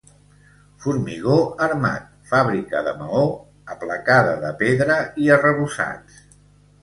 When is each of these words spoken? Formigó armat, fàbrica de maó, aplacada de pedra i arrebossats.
Formigó 0.85 1.35
armat, 1.65 2.07
fàbrica 2.31 2.81
de 2.87 2.93
maó, 3.01 3.21
aplacada 3.75 4.33
de 4.45 4.53
pedra 4.65 4.97
i 5.25 5.29
arrebossats. 5.37 6.19